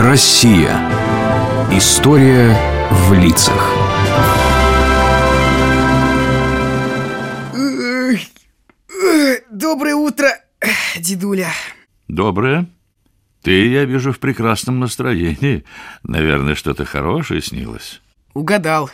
Россия. 0.00 0.78
История 1.72 2.56
в 2.88 3.12
лицах. 3.14 3.74
Доброе 9.50 9.96
утро, 9.96 10.28
дедуля. 10.96 11.50
Доброе. 12.06 12.70
Ты, 13.42 13.66
я 13.70 13.84
вижу, 13.86 14.12
в 14.12 14.20
прекрасном 14.20 14.78
настроении. 14.78 15.64
Наверное, 16.04 16.54
что-то 16.54 16.84
хорошее 16.84 17.42
снилось. 17.42 18.00
Угадал. 18.34 18.90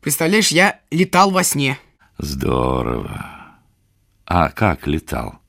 Представляешь, 0.00 0.48
я 0.48 0.80
летал 0.90 1.30
во 1.30 1.44
сне. 1.44 1.78
Здорово. 2.18 3.26
А 4.26 4.48
как 4.48 4.88
летал? 4.88 5.39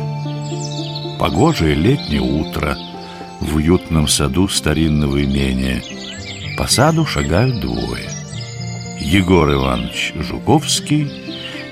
Погожее 1.18 1.76
летнее 1.76 2.20
утро 2.20 2.76
в 3.40 3.56
уютном 3.56 4.10
саду 4.10 4.50
старинного 4.50 5.24
имения. 5.24 5.82
По 6.58 6.68
саду 6.68 7.06
шагают 7.06 7.62
двое. 7.62 8.15
Егор 9.00 9.52
Иванович 9.52 10.14
Жуковский 10.16 11.12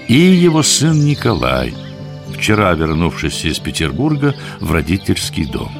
и 0.07 0.13
его 0.13 0.63
сын 0.63 1.05
Николай, 1.05 1.73
вчера 2.35 2.73
вернувшийся 2.73 3.47
из 3.47 3.59
Петербурга 3.59 4.35
в 4.59 4.71
родительский 4.71 5.45
дом. 5.45 5.71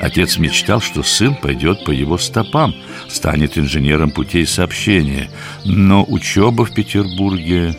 Отец 0.00 0.38
мечтал, 0.38 0.80
что 0.80 1.02
сын 1.02 1.34
пойдет 1.34 1.84
по 1.84 1.90
его 1.90 2.16
стопам, 2.16 2.74
станет 3.08 3.58
инженером 3.58 4.10
путей 4.10 4.46
сообщения, 4.46 5.30
но 5.64 6.04
учеба 6.08 6.64
в 6.64 6.72
Петербурге 6.72 7.76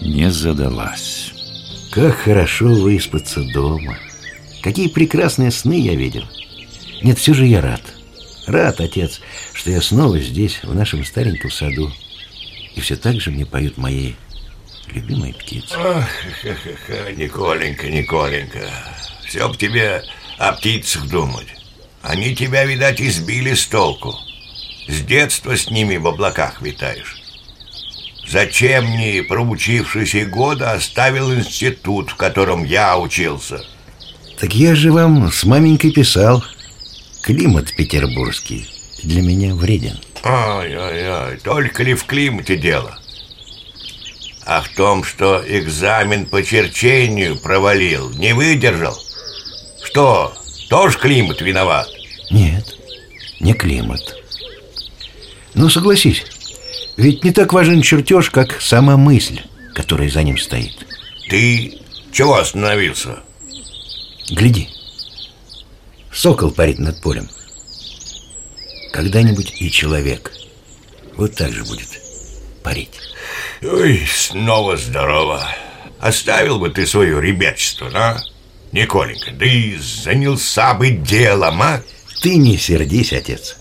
не 0.00 0.30
задалась. 0.30 1.32
Как 1.92 2.16
хорошо 2.16 2.66
выспаться 2.66 3.44
дома. 3.52 3.96
Какие 4.62 4.88
прекрасные 4.88 5.52
сны 5.52 5.78
я 5.78 5.94
видел. 5.94 6.24
Нет, 7.02 7.18
все 7.18 7.34
же 7.34 7.46
я 7.46 7.60
рад. 7.60 7.82
Рад, 8.46 8.80
отец, 8.80 9.20
что 9.54 9.70
я 9.70 9.80
снова 9.80 10.18
здесь, 10.18 10.60
в 10.62 10.74
нашем 10.74 11.04
стареньком 11.04 11.50
саду. 11.50 11.90
И 12.74 12.80
все 12.80 12.96
так 12.96 13.20
же 13.20 13.30
мне 13.30 13.46
поют 13.46 13.78
мои 13.78 14.14
любимые 14.88 15.32
птицы. 15.32 15.74
Ах, 15.78 16.08
ха 16.42 16.48
-ха 16.48 16.76
-ха, 16.88 17.16
Николенька, 17.16 17.88
Николенька, 17.88 18.68
все 19.26 19.48
б 19.48 19.56
тебе 19.56 20.02
о 20.38 20.52
птицах 20.52 21.08
думать. 21.08 21.46
Они 22.02 22.34
тебя, 22.34 22.64
видать, 22.64 23.00
избили 23.00 23.54
с 23.54 23.66
толку. 23.66 24.14
С 24.88 25.00
детства 25.00 25.56
с 25.56 25.70
ними 25.70 25.96
в 25.96 26.06
облаках 26.06 26.60
витаешь. 26.60 27.22
Зачем 28.28 28.84
мне, 28.84 29.22
проучившийся 29.22 30.26
года, 30.26 30.72
оставил 30.72 31.32
институт, 31.32 32.10
в 32.10 32.16
котором 32.16 32.64
я 32.64 32.98
учился? 32.98 33.64
Так 34.38 34.54
я 34.54 34.74
же 34.74 34.92
вам 34.92 35.30
с 35.30 35.44
маменькой 35.44 35.92
писал. 35.92 36.44
Климат 37.22 37.74
петербургский 37.74 38.73
для 39.04 39.22
меня 39.22 39.54
вреден. 39.54 39.98
Ай-ай-ай, 40.22 41.36
только 41.38 41.82
ли 41.82 41.94
в 41.94 42.04
климате 42.04 42.56
дело? 42.56 42.98
А 44.46 44.60
в 44.60 44.68
том, 44.70 45.04
что 45.04 45.42
экзамен 45.46 46.26
по 46.26 46.42
черчению 46.42 47.38
провалил, 47.38 48.10
не 48.10 48.34
выдержал? 48.34 48.96
Что, 49.82 50.34
тоже 50.68 50.98
климат 50.98 51.40
виноват? 51.40 51.88
Нет, 52.30 52.76
не 53.40 53.54
климат. 53.54 54.16
Но 55.54 55.68
согласись, 55.68 56.24
ведь 56.96 57.24
не 57.24 57.30
так 57.30 57.52
важен 57.52 57.80
чертеж, 57.82 58.30
как 58.30 58.60
сама 58.60 58.96
мысль, 58.96 59.40
которая 59.74 60.10
за 60.10 60.22
ним 60.22 60.36
стоит. 60.38 60.86
Ты 61.28 61.78
чего 62.12 62.36
остановился? 62.36 63.20
Гляди. 64.30 64.68
Сокол 66.12 66.50
парит 66.50 66.78
над 66.78 67.00
полем. 67.00 67.28
Когда-нибудь 68.94 69.56
и 69.58 69.72
человек 69.72 70.30
вот 71.16 71.34
так 71.34 71.52
же 71.52 71.64
будет 71.64 72.00
парить. 72.62 72.92
Ой, 73.60 74.00
снова 74.06 74.76
здорово. 74.76 75.48
Оставил 75.98 76.60
бы 76.60 76.70
ты 76.70 76.86
свое 76.86 77.20
ребячество, 77.20 77.90
да? 77.90 78.22
Николенька, 78.70 79.32
да 79.32 79.46
и 79.46 79.76
занялся 79.78 80.74
бы 80.74 80.90
делом, 80.90 81.60
а? 81.60 81.82
Ты 82.22 82.36
не 82.36 82.56
сердись, 82.56 83.12
отец. 83.12 83.56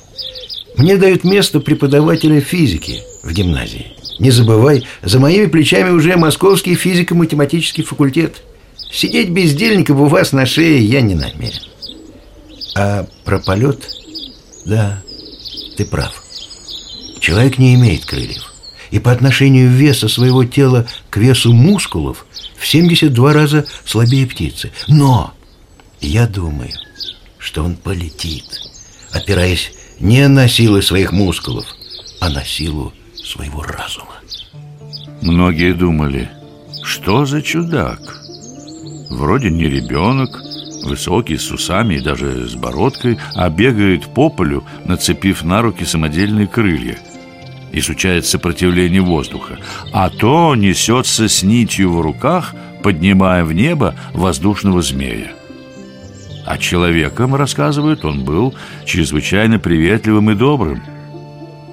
Мне 0.78 0.98
дают 0.98 1.24
место 1.24 1.60
преподавателя 1.60 2.40
физики 2.40 3.02
в 3.24 3.34
гимназии. 3.34 3.94
Не 4.20 4.30
забывай, 4.30 4.86
за 5.02 5.20
моими 5.20 5.48
плечами 5.48 5.90
уже 5.90 6.16
Московский 6.16 6.76
физико-математический 6.76 7.84
факультет. 7.84 8.44
Сидеть 8.92 9.30
бездельником 9.30 10.00
у 10.00 10.06
вас 10.06 10.32
на 10.32 10.46
шее 10.46 10.86
я 10.86 11.02
не 11.02 11.16
намерен. 11.16 11.64
А 12.76 13.08
про 13.26 13.40
полет? 13.40 13.80
Да, 14.66 15.02
ты 15.76 15.86
прав. 15.86 16.24
Человек 17.20 17.58
не 17.58 17.74
имеет 17.76 18.06
крыльев. 18.06 18.54
И 18.92 19.00
по 19.00 19.12
отношению 19.12 19.70
веса 19.70 20.08
своего 20.08 20.46
тела 20.46 20.86
к 21.10 21.18
весу 21.18 21.52
мускулов 21.52 22.26
в 22.58 22.68
72 22.68 23.34
раза 23.34 23.66
слабее 23.86 24.28
птицы. 24.28 24.72
Но 24.88 25.34
я 26.00 26.28
думаю, 26.28 26.72
что 27.40 27.64
он 27.64 27.76
полетит, 27.76 28.46
опираясь 29.12 29.72
не 30.00 30.28
на 30.28 30.48
силы 30.48 30.82
своих 30.82 31.12
мускулов, 31.12 31.66
а 32.20 32.30
на 32.30 32.44
силу 32.44 32.94
своего 33.16 33.64
разума. 33.64 34.16
Многие 35.22 35.74
думали, 35.74 36.30
что 36.84 37.26
за 37.26 37.42
чудак? 37.42 38.00
Вроде 39.10 39.50
не 39.50 39.66
ребенок, 39.66 40.42
высокий, 40.84 41.38
с 41.38 41.52
усами 41.52 41.96
и 41.96 42.02
даже 42.02 42.48
с 42.48 42.56
бородкой, 42.56 43.18
а 43.36 43.50
бегает 43.50 44.06
по 44.06 44.30
полю, 44.30 44.64
нацепив 44.86 45.44
на 45.44 45.62
руки 45.62 45.86
самодельные 45.86 46.48
крылья. 46.48 46.98
Изучает 47.72 48.26
сопротивление 48.26 49.02
воздуха, 49.02 49.58
а 49.92 50.10
то 50.10 50.56
несется 50.56 51.28
с 51.28 51.44
нитью 51.44 51.92
в 51.92 52.02
руках, 52.02 52.54
поднимая 52.84 53.44
в 53.44 53.54
небо 53.54 53.96
воздушного 54.14 54.82
змея. 54.82 55.32
А 56.46 56.58
человеком, 56.58 57.36
рассказывают, 57.36 58.04
он 58.06 58.26
был 58.26 58.54
чрезвычайно 58.86 59.60
приветливым 59.60 60.32
и 60.32 60.36
добрым. 60.36 60.84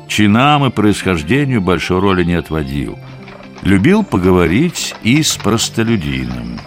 Чинам 0.09 0.65
и 0.67 0.71
происхождению 0.71 1.61
большой 1.61 2.01
роли 2.01 2.25
не 2.25 2.35
отводил. 2.35 2.99
Любил 3.63 4.05
поговорить 4.05 4.95
и 5.03 5.23
с 5.23 5.37
простолюдином. 5.37 6.61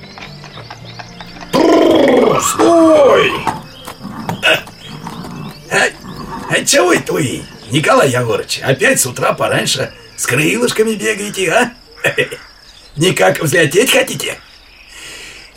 Стой! 2.42 3.32
А, 5.72 5.90
а 6.50 6.66
чего 6.66 6.94
это 6.94 7.14
вы, 7.14 7.44
Николай 7.72 8.10
Егорович, 8.10 8.60
опять 8.60 9.00
с 9.00 9.06
утра 9.06 9.34
пораньше 9.34 9.94
с 10.16 10.26
крылышками 10.26 10.94
бегаете, 10.94 11.52
а? 11.52 11.74
Никак 12.96 13.40
взлететь 13.40 13.92
хотите? 13.92 14.38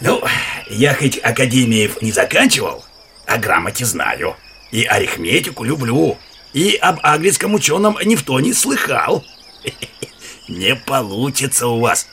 Ну, 0.01 0.23
я 0.69 0.95
хоть 0.95 1.19
академиев 1.19 2.01
не 2.03 2.13
заканчивал, 2.13 2.85
а 3.27 3.39
грамоте 3.39 3.85
знаю. 3.85 4.37
И 4.71 4.85
арифметику 4.85 5.65
люблю. 5.65 6.19
И 6.53 6.77
об 6.77 6.99
английском 7.03 7.55
ученом 7.55 7.99
никто 8.05 8.41
не 8.41 8.53
слыхал. 8.53 9.25
Не 10.49 10.77
получится 10.77 11.67
у 11.67 11.81
вас 11.81 12.07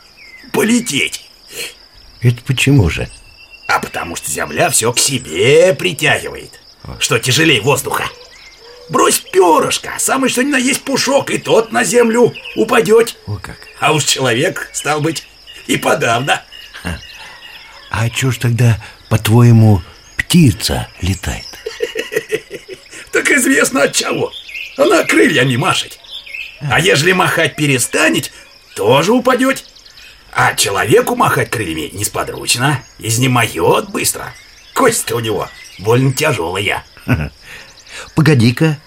полететь. 0.52 1.30
Это 2.22 2.42
почему 2.44 2.90
же? 2.90 3.08
А 3.74 3.80
потому 3.80 4.16
что 4.16 4.30
Земля 4.30 4.70
все 4.70 4.94
к 4.94 5.00
себе 5.00 5.74
притягивает. 5.74 6.60
Что 7.00 7.18
тяжелее 7.18 7.60
воздуха. 7.60 8.04
Брось 8.90 9.20
перышко, 9.20 9.94
самый 9.98 10.30
что 10.30 10.44
ни 10.44 10.52
на 10.52 10.58
есть 10.58 10.84
пушок, 10.84 11.32
и 11.32 11.40
тот 11.40 11.72
на 11.72 11.84
землю 11.84 12.34
упадет. 12.56 13.18
О 13.26 13.38
как. 13.38 13.58
А 13.80 13.94
уж 13.94 14.04
человек, 14.04 14.70
стал 14.74 15.02
быть, 15.02 15.26
и 15.66 15.78
подавно. 15.78 16.44
А 17.90 18.10
чё 18.12 18.30
ж 18.30 18.38
тогда, 18.38 18.80
по-твоему, 19.10 19.82
птица 20.18 20.88
летает? 21.02 21.48
Так 23.12 23.32
известно 23.32 23.84
от 23.84 23.94
чего. 23.94 24.32
Она 24.78 25.04
крыльями 25.04 25.56
машет. 25.56 25.98
А 26.62 26.80
ежели 26.80 27.14
махать 27.14 27.56
перестанет, 27.56 28.32
тоже 28.76 29.14
упадет. 29.14 29.66
А 30.36 30.56
человеку 30.56 31.16
махать 31.16 31.50
крыльями 31.50 31.90
несподручно. 31.94 32.84
Изнемоет 33.00 33.90
быстро. 33.90 34.34
Кость-то 34.74 35.16
у 35.18 35.20
него 35.20 35.48
больно 35.80 36.12
тяжелая. 36.14 36.84
Погоди-ка. 38.16 38.78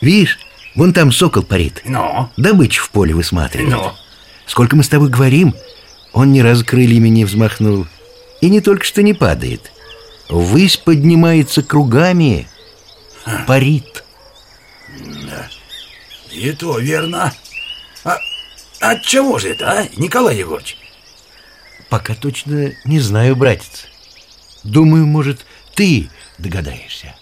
Видишь, 0.00 0.38
вон 0.74 0.92
там 0.92 1.10
сокол 1.12 1.42
парит. 1.42 1.80
Но, 1.84 2.30
Добычу 2.36 2.82
в 2.84 2.90
поле 2.90 3.14
высматривает. 3.14 3.70
но, 3.70 3.96
Сколько 4.46 4.76
мы 4.76 4.82
с 4.82 4.88
тобой 4.88 5.08
говорим, 5.08 5.54
он 6.12 6.32
ни 6.32 6.40
разу 6.40 6.64
крыльями 6.66 7.08
не 7.08 7.24
взмахнул. 7.24 7.86
И 8.42 8.50
не 8.50 8.60
только 8.60 8.84
что 8.84 9.02
не 9.02 9.14
падает. 9.14 9.72
Ввысь 10.28 10.76
поднимается 10.76 11.62
кругами, 11.62 12.46
парит. 13.46 14.04
и 16.30 16.52
то 16.52 16.78
верно. 16.78 17.32
От 18.84 19.00
чего 19.00 19.38
же 19.38 19.48
это, 19.48 19.70
а, 19.70 19.88
Николай 19.96 20.36
Егорович? 20.36 20.76
Пока 21.88 22.14
точно 22.14 22.72
не 22.84 23.00
знаю, 23.00 23.34
братец. 23.34 23.86
Думаю, 24.62 25.06
может, 25.06 25.46
ты 25.74 26.10
догадаешься. 26.36 27.14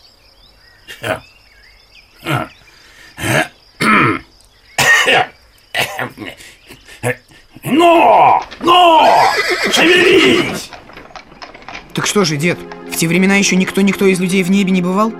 Но! 7.62 8.44
Но! 8.60 9.32
Шевелись! 9.70 10.68
Так 11.94 12.08
что 12.08 12.24
же, 12.24 12.36
дед, 12.36 12.58
в 12.90 12.96
те 12.96 13.06
времена 13.06 13.36
еще 13.36 13.54
никто-никто 13.54 14.06
из 14.06 14.18
людей 14.18 14.42
в 14.42 14.50
небе 14.50 14.72
не 14.72 14.82
бывал? 14.82 15.12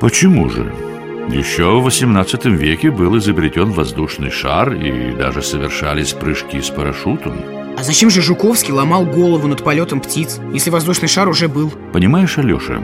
Почему 0.00 0.48
же? 0.48 0.87
Еще 1.30 1.78
в 1.78 1.84
18 1.84 2.46
веке 2.46 2.90
был 2.90 3.18
изобретен 3.18 3.70
воздушный 3.70 4.30
шар 4.30 4.72
и 4.72 5.12
даже 5.12 5.42
совершались 5.42 6.14
прыжки 6.14 6.60
с 6.60 6.70
парашютом. 6.70 7.34
А 7.76 7.82
зачем 7.82 8.08
же 8.08 8.22
Жуковский 8.22 8.72
ломал 8.72 9.04
голову 9.04 9.46
над 9.46 9.62
полетом 9.62 10.00
птиц, 10.00 10.40
если 10.54 10.70
воздушный 10.70 11.06
шар 11.06 11.28
уже 11.28 11.48
был? 11.48 11.70
Понимаешь, 11.92 12.38
Алеша, 12.38 12.82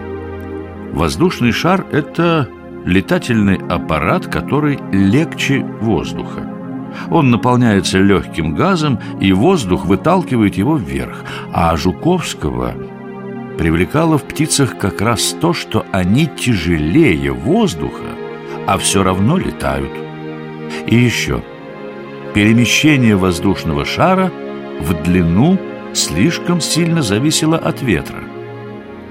воздушный 0.92 1.52
шар– 1.52 1.86
это 1.90 2.48
летательный 2.84 3.58
аппарат, 3.68 4.26
который 4.26 4.78
легче 4.92 5.64
воздуха. 5.80 6.46
Он 7.10 7.30
наполняется 7.30 7.98
легким 7.98 8.54
газом, 8.54 9.00
и 9.20 9.32
воздух 9.32 9.86
выталкивает 9.86 10.56
его 10.56 10.76
вверх. 10.76 11.24
А 11.52 11.74
Жуковского 11.76 12.74
привлекало 13.58 14.18
в 14.18 14.24
птицах 14.24 14.76
как 14.78 15.00
раз 15.00 15.34
то, 15.40 15.54
что 15.54 15.86
они 15.92 16.26
тяжелее 16.26 17.32
воздуха, 17.32 18.04
а 18.66 18.78
все 18.78 19.02
равно 19.02 19.36
летают. 19.38 19.90
И 20.86 20.96
еще, 20.96 21.42
перемещение 22.34 23.16
воздушного 23.16 23.84
шара 23.84 24.32
в 24.80 25.02
длину 25.02 25.58
слишком 25.92 26.60
сильно 26.60 27.02
зависело 27.02 27.56
от 27.56 27.82
ветра. 27.82 28.18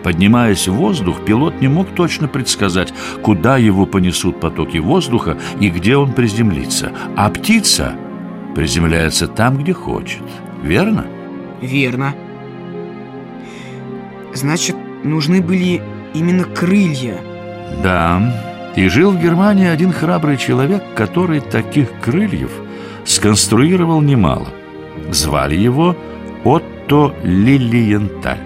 Поднимаясь 0.04 0.68
в 0.68 0.74
воздух, 0.74 1.24
пилот 1.24 1.62
не 1.62 1.70
мог 1.70 1.88
точно 1.96 2.28
предсказать, 2.28 2.94
куда 3.22 3.58
его 3.58 3.86
понесут 3.86 4.40
потоки 4.42 4.78
воздуха 4.78 5.38
и 5.62 5.70
где 5.70 5.96
он 5.96 6.12
приземлится. 6.12 6.92
А 7.16 7.30
птица 7.30 7.96
приземляется 8.54 9.28
там, 9.28 9.58
где 9.58 9.72
хочет. 9.72 10.24
Верно? 10.62 11.06
Верно. 11.62 12.14
Значит, 14.34 14.76
нужны 15.06 15.42
были 15.42 15.82
именно 16.14 16.44
крылья. 16.44 17.18
Да. 17.82 18.53
И 18.76 18.88
жил 18.88 19.12
в 19.12 19.22
Германии 19.22 19.68
один 19.68 19.92
храбрый 19.92 20.38
человек, 20.38 20.84
который 20.96 21.40
таких 21.40 21.90
крыльев 22.02 22.52
сконструировал 23.06 24.02
немало. 24.02 24.48
Звали 25.12 25.56
его 25.56 25.96
Отто 26.44 27.14
Лилиенталь. 27.24 28.42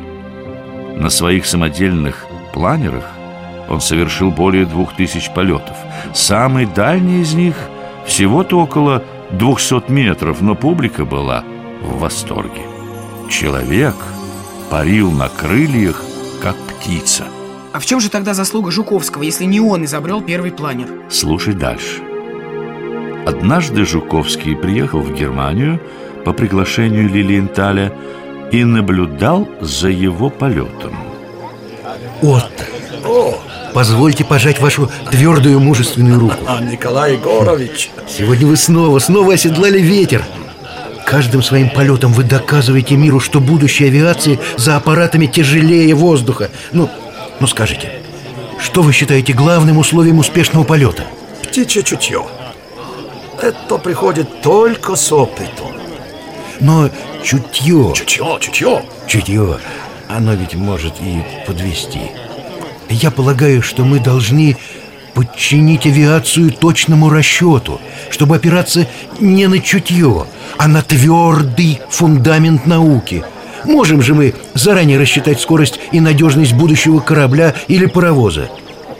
На 0.96 1.10
своих 1.10 1.46
самодельных 1.46 2.26
планерах 2.54 3.06
он 3.70 3.82
совершил 3.82 4.32
более 4.32 4.66
двух 4.66 4.96
тысяч 4.96 5.32
полетов. 5.32 5.78
Самый 6.14 6.66
дальний 6.66 7.22
из 7.22 7.34
них 7.34 7.56
всего-то 8.06 8.60
около 8.60 9.04
200 9.32 9.92
метров, 9.92 10.42
но 10.42 10.56
публика 10.56 11.06
была 11.06 11.44
в 11.82 12.00
восторге. 12.00 12.62
Человек 13.30 13.96
парил 14.70 15.12
на 15.12 15.30
крыльях, 15.30 16.02
как 16.42 16.56
птица. 16.56 17.26
А 17.78 17.80
в 17.80 17.86
чем 17.86 18.02
же 18.02 18.10
тогда 18.10 18.34
заслуга 18.34 18.72
Жуковского, 18.72 19.22
если 19.22 19.46
не 19.46 19.60
он 19.60 19.86
изобрел 19.86 20.20
первый 20.20 20.50
планер? 20.50 20.88
Слушай 21.12 21.54
дальше. 21.54 22.02
Однажды 23.24 23.86
Жуковский 23.86 24.56
приехал 24.56 25.00
в 25.02 25.14
Германию 25.14 25.80
по 26.26 26.34
приглашению 26.34 27.08
Лилиенталя 27.08 27.94
и 28.52 28.64
наблюдал 28.64 29.48
за 29.62 29.90
его 29.90 30.32
полетом. 30.32 30.98
Отто, 32.24 32.66
позвольте 33.76 34.26
пожать 34.26 34.60
вашу 34.60 34.90
твердую 35.12 35.60
мужественную 35.60 36.20
руку. 36.20 36.38
А, 36.48 36.60
Николай 36.60 37.14
Егорович, 37.14 37.92
Сегодня 38.10 38.48
вы 38.48 38.58
снова, 38.58 38.98
снова 38.98 39.36
оседлали 39.36 39.78
ветер. 39.78 40.24
Каждым 41.06 41.44
своим 41.44 41.70
полетом 41.70 42.12
вы 42.12 42.24
доказываете 42.24 42.96
миру, 42.96 43.20
что 43.20 43.40
будущее 43.40 43.90
авиации 43.90 44.40
за 44.58 44.78
аппаратами 44.78 45.28
тяжелее 45.28 45.94
воздуха. 45.94 46.50
Ну, 46.72 46.90
ну 47.39 47.48
скажите, 47.48 47.92
что 48.60 48.81
вы 48.81 48.92
считаете 48.94 49.34
главным 49.34 49.78
условием 49.78 50.19
успешного 50.19 50.64
полета? 50.64 51.04
птичье 51.44 51.83
чутье. 51.83 52.26
Это 53.42 53.78
приходит 53.78 54.42
только 54.42 54.95
с 54.95 55.12
опытом. 55.12 55.71
Но 56.59 56.90
чутье, 57.23 57.94
Чутье, 57.95 58.38
чутье. 58.40 58.83
чутье, 59.07 59.57
оно 60.07 60.33
ведь 60.33 60.56
может 60.56 60.94
и 61.00 61.23
подвести. 61.45 62.02
Я 62.90 63.12
полагаю, 63.12 63.62
что 63.62 63.83
мы 63.83 64.00
должны 64.00 64.57
подчинить 65.14 65.85
авиацию 65.85 66.52
точному 66.52 67.09
расчету, 67.09 67.81
чтобы 68.09 68.35
опираться 68.35 68.88
не 69.19 69.47
на 69.47 69.59
чутье, 69.59 70.26
а 70.57 70.68
на 70.68 70.81
твердый 70.81 71.81
фундамент 71.90 72.66
науки. 72.66 73.23
Можем 73.68 74.02
же 74.02 74.16
мы 74.16 74.33
заранее 74.54 74.97
рассчитать 74.97 75.42
скорость 75.42 75.78
и 75.92 76.00
надежность 76.00 76.54
будущего 76.54 77.00
корабля 77.00 77.54
или 77.68 77.86
паровоза? 77.86 78.50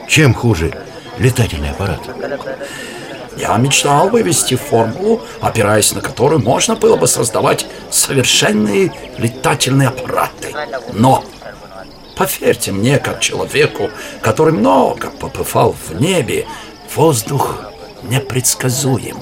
Чем 0.10 0.34
хуже 0.34 0.74
летательный 1.18 1.70
аппарат? 1.70 2.02
Я 3.38 3.56
мечтал 3.56 4.10
вывести 4.10 4.56
формулу, 4.56 5.22
опираясь 5.40 5.94
на 5.94 6.02
которую 6.02 6.42
можно 6.42 6.76
было 6.76 6.98
бы 6.98 7.08
создавать 7.08 7.66
совершенные 7.90 8.92
летательные 9.18 9.88
аппараты. 9.88 10.54
Но, 10.92 11.24
поверьте 12.18 12.74
мне, 12.74 13.00
как 13.00 13.22
человеку, 13.22 13.90
который 14.22 14.52
много 14.52 15.12
побывал 15.12 15.74
в 15.88 15.96
небе, 16.02 16.46
воздух 16.94 17.72
непредсказуем. 18.04 19.18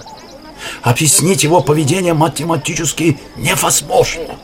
Объяснить 0.81 1.43
его 1.43 1.61
поведение 1.61 2.15
математически 2.15 3.19
невозможно. 3.35 4.37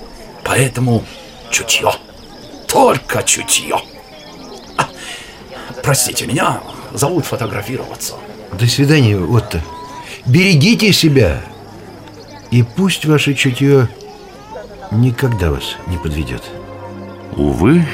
Поэтому 0.52 1.02
чутье. 1.50 1.92
Только 2.68 3.24
чутье. 3.24 3.78
А, 4.78 4.86
Простите 5.82 6.28
меня, 6.28 6.60
зовут 6.92 7.26
фотографироваться. 7.26 8.16
До 8.60 8.68
свидания, 8.68 9.18
Отто. 9.18 9.62
Берегите 10.26 10.92
себя. 10.92 11.42
И 12.52 12.64
пусть 12.64 13.06
ваше 13.06 13.34
чутье 13.34 13.88
никогда 14.92 15.52
вас 15.52 15.78
не 15.88 15.98
подведет. 15.98 16.44
Увы, 17.38 17.88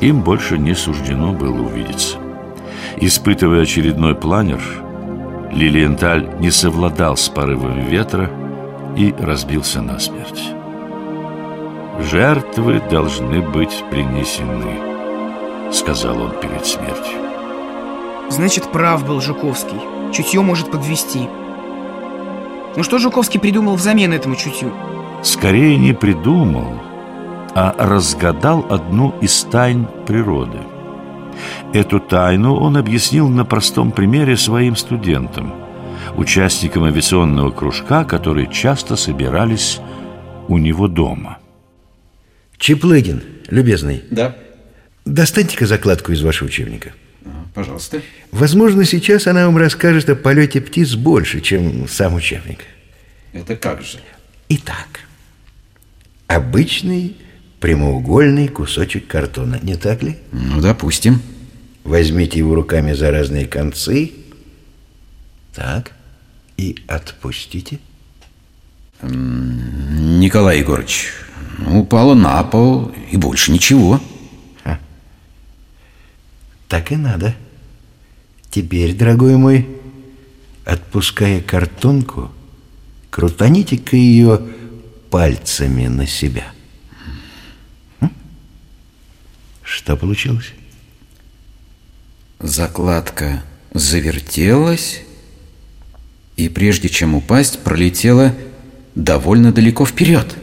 им 0.00 0.22
больше 0.22 0.58
не 0.58 0.74
суждено 0.74 1.30
было 1.32 1.62
увидеться. 1.62 2.18
Испытывая 2.96 3.62
очередной 3.62 4.16
планер, 4.16 4.60
Лилиенталь 5.52 6.28
не 6.40 6.50
совладал 6.50 7.16
с 7.16 7.28
порывом 7.28 7.86
ветра 7.86 8.32
и 8.96 9.14
разбился 9.16 9.80
насмерть. 9.80 10.55
«Жертвы 12.00 12.82
должны 12.90 13.40
быть 13.40 13.84
принесены»,— 13.90 15.70
сказал 15.72 16.20
он 16.20 16.30
перед 16.40 16.66
смертью. 16.66 17.26
Значит, 18.28 18.70
прав 18.72 19.06
был 19.06 19.20
Жуковский. 19.20 19.80
Чутье 20.12 20.40
может 20.40 20.70
подвести. 20.70 21.28
Ну 22.76 22.82
что 22.82 22.98
Жуковский 22.98 23.40
придумал 23.40 23.76
взамен 23.76 24.12
этому 24.12 24.36
чутью? 24.36 24.72
Скорее 25.22 25.76
не 25.76 25.92
придумал, 25.92 26.74
а 27.54 27.74
разгадал 27.78 28.66
одну 28.68 29.14
из 29.20 29.44
тайн 29.44 29.88
природы. 30.06 30.58
Эту 31.72 32.00
тайну 32.00 32.56
он 32.56 32.76
объяснил 32.76 33.28
на 33.28 33.44
простом 33.44 33.90
примере 33.92 34.36
своим 34.36 34.76
студентам, 34.76 35.54
участникам 36.16 36.84
авиационного 36.84 37.50
кружка, 37.50 38.04
которые 38.04 38.48
часто 38.48 38.96
собирались 38.96 39.80
у 40.48 40.58
него 40.58 40.88
дома. 40.88 41.38
Чеплыгин, 42.58 43.22
любезный, 43.48 44.02
Да, 44.10 44.36
достаньте-ка 45.04 45.66
закладку 45.66 46.12
из 46.12 46.22
вашего 46.22 46.48
учебника. 46.48 46.92
пожалуйста. 47.54 48.00
Возможно, 48.32 48.84
сейчас 48.84 49.26
она 49.26 49.46
вам 49.46 49.56
расскажет 49.58 50.08
о 50.10 50.16
полете 50.16 50.60
птиц 50.60 50.94
больше, 50.94 51.40
чем 51.40 51.88
сам 51.88 52.14
учебник. 52.14 52.60
Это 53.32 53.56
как 53.56 53.82
же? 53.82 53.98
Итак, 54.48 55.00
обычный 56.26 57.16
прямоугольный 57.60 58.48
кусочек 58.48 59.06
картона, 59.06 59.58
не 59.62 59.76
так 59.76 60.02
ли? 60.02 60.16
Ну, 60.32 60.60
допустим. 60.60 61.20
Возьмите 61.84 62.38
его 62.38 62.54
руками 62.54 62.92
за 62.94 63.10
разные 63.10 63.46
концы. 63.46 64.12
Так. 65.54 65.92
И 66.56 66.78
отпустите. 66.88 67.78
Николай 69.02 70.58
Егорович, 70.60 71.10
упала 71.66 72.14
на 72.14 72.42
пол 72.44 72.92
и 73.10 73.16
больше 73.16 73.52
ничего. 73.52 74.00
Так 76.68 76.90
и 76.90 76.96
надо. 76.96 77.34
Теперь, 78.50 78.94
дорогой 78.94 79.36
мой, 79.36 79.68
отпуская 80.64 81.40
картонку, 81.40 82.32
крутаните-ка 83.10 83.96
ее 83.96 84.40
пальцами 85.10 85.86
на 85.86 86.06
себя. 86.06 86.52
Что 89.62 89.96
получилось? 89.96 90.52
Закладка 92.40 93.42
завертелась 93.72 95.02
и 96.36 96.48
прежде 96.48 96.88
чем 96.88 97.14
упасть, 97.14 97.60
пролетела 97.60 98.34
довольно 98.94 99.52
далеко 99.52 99.86
вперед. 99.86 100.36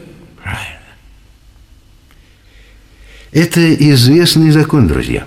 Это 3.34 3.74
известный 3.74 4.52
закон, 4.52 4.86
друзья. 4.86 5.24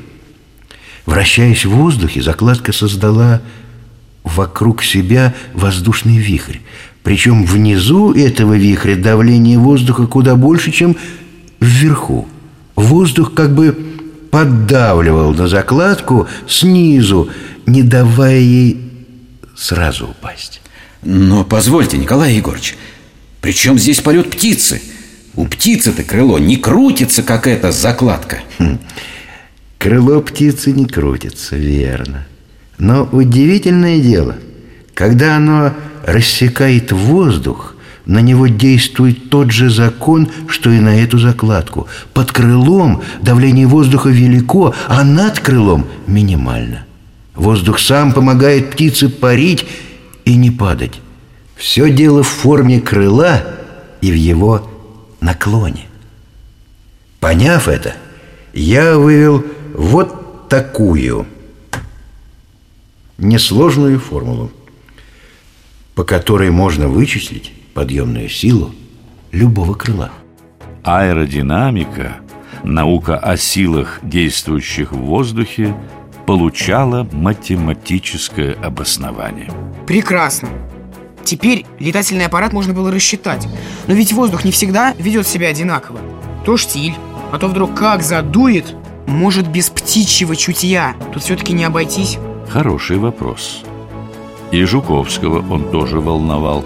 Вращаясь 1.05 1.65
в 1.65 1.71
воздухе, 1.71 2.21
закладка 2.21 2.71
создала 2.71 3.41
вокруг 4.23 4.81
себя 4.81 5.35
воздушный 5.53 6.17
вихрь. 6.17 6.59
Причем 7.03 7.45
внизу 7.45 8.13
этого 8.13 8.53
вихря 8.53 8.95
давление 8.95 9.59
воздуха 9.59 10.07
куда 10.07 10.37
больше, 10.37 10.71
чем 10.71 10.95
вверху. 11.59 12.29
Воздух 12.77 13.33
как 13.33 13.53
бы 13.53 13.77
поддавливал 14.31 15.33
на 15.33 15.49
закладку 15.49 16.29
снизу, 16.47 17.29
не 17.65 17.83
давая 17.83 18.39
ей 18.39 18.89
сразу 19.53 20.07
упасть. 20.07 20.61
Но 21.03 21.43
позвольте, 21.43 21.97
Николай 21.97 22.35
Егорович, 22.35 22.77
при 23.41 23.51
чем 23.51 23.77
здесь 23.77 23.99
полет 23.99 24.29
птицы? 24.29 24.81
У 25.37 25.45
птицы-то 25.45 26.03
крыло 26.03 26.39
не 26.39 26.57
крутится, 26.57 27.21
как 27.21 27.45
эта 27.45 27.71
закладка. 27.71 28.39
Крыло 29.77 30.19
птицы 30.19 30.71
не 30.71 30.87
крутится, 30.87 31.55
верно. 31.55 32.25
Но 32.79 33.07
удивительное 33.11 33.99
дело, 33.99 34.35
когда 34.95 35.37
оно 35.37 35.73
рассекает 36.05 36.91
воздух, 36.91 37.75
на 38.07 38.19
него 38.19 38.47
действует 38.47 39.29
тот 39.29 39.51
же 39.51 39.69
закон, 39.69 40.27
что 40.47 40.71
и 40.71 40.79
на 40.79 40.99
эту 40.99 41.19
закладку. 41.19 41.87
Под 42.13 42.31
крылом 42.31 43.03
давление 43.21 43.67
воздуха 43.67 44.09
велико, 44.09 44.73
а 44.87 45.03
над 45.03 45.39
крылом 45.39 45.85
минимально. 46.07 46.85
Воздух 47.35 47.77
сам 47.77 48.11
помогает 48.11 48.71
птице 48.71 49.07
парить 49.07 49.67
и 50.25 50.35
не 50.35 50.49
падать. 50.49 50.99
Все 51.55 51.91
дело 51.91 52.23
в 52.23 52.27
форме 52.27 52.81
крыла 52.81 53.43
и 54.01 54.11
в 54.11 54.15
его 54.15 54.67
наклоне. 55.27 55.87
Поняв 57.19 57.67
это, 57.67 57.95
я 58.53 58.97
вывел 58.97 59.43
вот 59.73 60.47
такую 60.47 61.25
несложную 63.17 63.99
формулу, 63.99 64.51
по 65.95 66.05
которой 66.05 66.49
можно 66.49 66.87
вычислить 66.87 67.51
подъемную 67.73 68.29
силу 68.29 68.73
любого 69.33 69.73
крыла. 69.73 70.11
Аэродинамика, 70.83 72.17
наука 72.63 73.17
о 73.17 73.35
силах, 73.35 73.99
действующих 74.03 74.93
в 74.93 74.97
воздухе, 74.97 75.75
получала 76.25 77.03
математическое 77.11 78.53
обоснование. 78.53 79.51
Прекрасно. 79.85 80.47
Теперь 81.27 81.65
летательный 81.77 82.25
аппарат 82.25 82.53
можно 82.53 82.73
было 82.73 82.89
рассчитать. 82.89 83.49
Но 83.87 83.93
ведь 83.93 84.13
воздух 84.13 84.45
не 84.45 84.51
всегда 84.51 84.93
ведет 84.97 85.27
себя 85.27 85.49
одинаково. 85.49 85.99
То 86.45 86.55
штиль, 86.55 86.95
а 87.33 87.37
то 87.37 87.49
вдруг 87.49 87.75
как 87.75 88.01
задует, 88.01 88.73
может 89.07 89.45
без 89.45 89.69
птичьего 89.69 90.37
чутья. 90.37 90.95
Тут 91.13 91.23
все-таки 91.23 91.51
не 91.51 91.65
обойтись. 91.65 92.17
Хороший 92.47 92.97
вопрос. 92.97 93.63
И 94.51 94.63
Жуковского 94.63 95.43
он 95.53 95.69
тоже 95.69 95.99
волновал. 95.99 96.63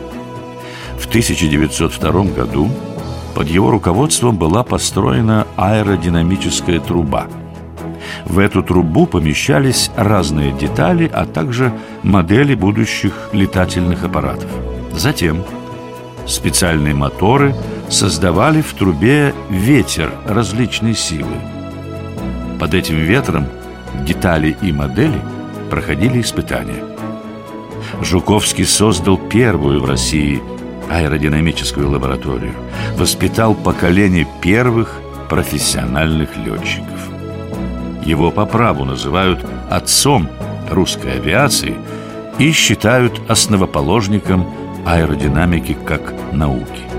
В 0.99 1.07
1902 1.07 2.23
году 2.25 2.69
под 3.33 3.47
его 3.47 3.71
руководством 3.71 4.37
была 4.37 4.63
построена 4.63 5.47
аэродинамическая 5.57 6.79
труба. 6.79 7.25
В 8.25 8.39
эту 8.39 8.63
трубу 8.63 9.05
помещались 9.05 9.91
разные 9.95 10.51
детали, 10.51 11.09
а 11.13 11.25
также 11.25 11.73
модели 12.03 12.55
будущих 12.55 13.29
летательных 13.33 14.03
аппаратов. 14.03 14.49
Затем 14.93 15.43
специальные 16.27 16.93
моторы 16.93 17.55
создавали 17.89 18.61
в 18.61 18.73
трубе 18.73 19.33
ветер 19.49 20.11
различной 20.25 20.95
силы. 20.95 21.35
Под 22.59 22.73
этим 22.73 22.97
ветром 22.97 23.47
детали 24.05 24.55
и 24.61 24.71
модели 24.71 25.19
проходили 25.69 26.21
испытания. 26.21 26.83
Жуковский 28.01 28.65
создал 28.65 29.17
первую 29.17 29.81
в 29.81 29.85
России 29.85 30.41
аэродинамическую 30.89 31.89
лабораторию, 31.89 32.53
воспитал 32.97 33.55
поколение 33.55 34.27
первых 34.41 34.99
профессиональных 35.29 36.35
летчиков. 36.35 37.10
Его 38.03 38.31
по 38.31 38.45
праву 38.45 38.85
называют 38.85 39.45
отцом 39.69 40.29
русской 40.69 41.13
авиации 41.13 41.75
и 42.39 42.51
считают 42.51 43.21
основоположником 43.29 44.47
аэродинамики 44.85 45.77
как 45.85 46.13
науки. 46.31 46.90